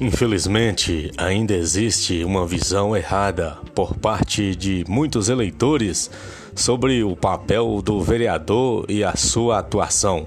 [0.00, 6.10] Infelizmente, ainda existe uma visão errada por parte de muitos eleitores
[6.54, 10.26] sobre o papel do vereador e a sua atuação.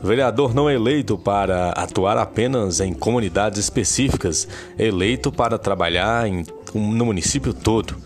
[0.00, 4.46] Vereador não é eleito para atuar apenas em comunidades específicas,
[4.78, 7.96] eleito para trabalhar em, no município todo.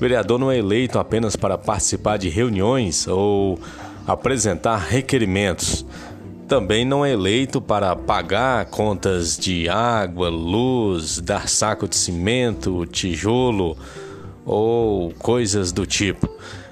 [0.00, 3.60] Vereador não é eleito apenas para participar de reuniões ou
[4.08, 5.86] apresentar requerimentos
[6.48, 13.76] também não é eleito para pagar contas de água, luz, dar saco de cimento, tijolo
[14.46, 16.26] ou coisas do tipo.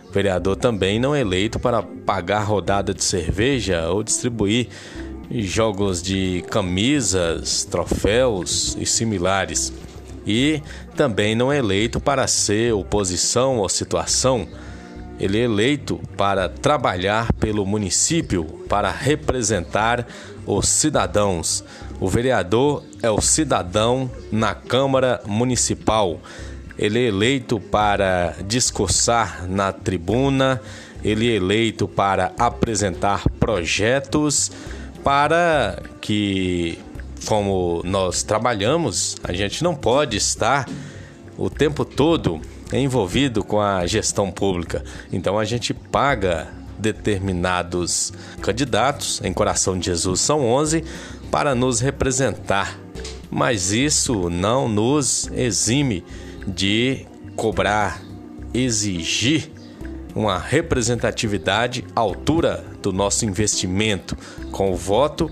[0.08, 4.68] O vereador também não é eleito para pagar rodada de cerveja ou distribuir
[5.30, 9.70] jogos de camisas, troféus e similares.
[10.26, 10.62] E
[10.96, 14.48] também não é eleito para ser oposição ou situação
[15.18, 20.06] ele é eleito para trabalhar pelo município, para representar
[20.46, 21.64] os cidadãos.
[21.98, 26.20] O vereador é o cidadão na Câmara Municipal.
[26.78, 30.60] Ele é eleito para discursar na tribuna,
[31.02, 34.50] ele é eleito para apresentar projetos
[35.02, 36.78] para que,
[37.24, 40.68] como nós trabalhamos, a gente não pode estar
[41.38, 42.40] o tempo todo
[42.72, 44.84] envolvido com a gestão pública.
[45.12, 50.84] Então a gente paga determinados candidatos, em Coração de Jesus são 11,
[51.30, 52.78] para nos representar.
[53.30, 56.04] Mas isso não nos exime
[56.46, 58.00] de cobrar,
[58.54, 59.50] exigir
[60.14, 64.16] uma representatividade à altura do nosso investimento
[64.50, 65.30] com o voto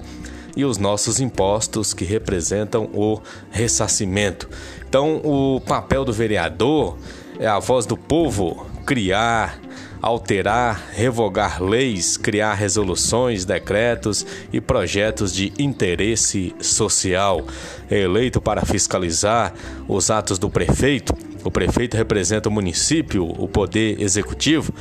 [0.57, 4.48] e os nossos impostos que representam o ressarcimento.
[4.87, 6.97] Então, o papel do vereador
[7.39, 9.59] é a voz do povo criar,
[10.01, 17.45] alterar, revogar leis, criar resoluções, decretos e projetos de interesse social.
[17.91, 19.53] É eleito para fiscalizar
[19.89, 21.14] os atos do prefeito.
[21.42, 24.73] O prefeito representa o município, o poder executivo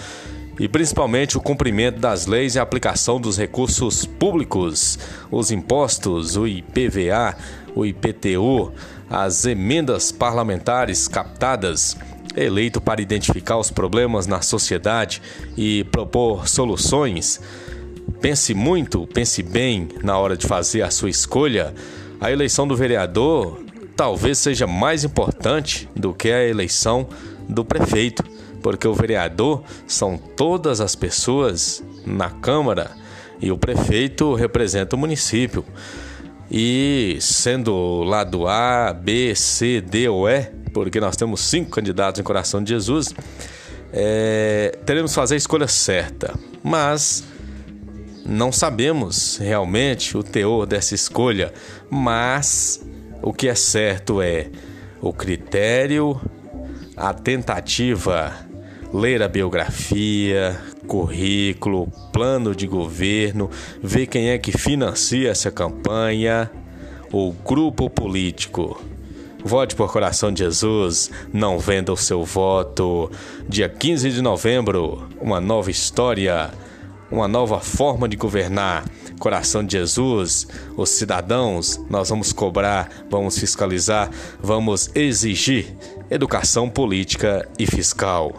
[0.60, 5.00] e principalmente o cumprimento das leis e a aplicação dos recursos públicos,
[5.32, 7.36] os impostos, o IPVA,
[7.76, 8.72] o IPTU,
[9.10, 11.98] as emendas parlamentares captadas
[12.36, 15.22] eleito para identificar os problemas na sociedade
[15.58, 17.40] e propor soluções.
[18.22, 21.74] Pense muito, pense bem na hora de fazer a sua escolha.
[22.20, 23.64] A eleição do vereador
[23.96, 27.08] talvez seja mais importante do que a eleição
[27.48, 28.24] do prefeito,
[28.62, 32.92] porque o vereador são todas as pessoas na Câmara
[33.42, 35.66] e o prefeito representa o município.
[36.50, 42.24] E sendo lado A, B, C, D ou E, porque nós temos cinco candidatos em
[42.24, 43.14] Coração de Jesus,
[43.92, 46.34] é, teremos que fazer a escolha certa.
[46.64, 47.24] Mas
[48.26, 51.54] não sabemos realmente o teor dessa escolha,
[51.90, 52.84] mas
[53.22, 54.48] o que é certo é
[55.02, 56.20] o critério,
[56.96, 58.34] a tentativa,
[58.94, 63.50] ler a biografia, currículo, plano de governo,
[63.82, 66.50] ver quem é que financia essa campanha,
[67.12, 68.82] o grupo político.
[69.46, 73.12] Vote por Coração de Jesus, não venda o seu voto.
[73.48, 76.50] Dia 15 de novembro, uma nova história,
[77.12, 78.86] uma nova forma de governar.
[79.20, 84.10] Coração de Jesus, os cidadãos, nós vamos cobrar, vamos fiscalizar,
[84.42, 85.76] vamos exigir
[86.10, 88.34] educação política e fiscal.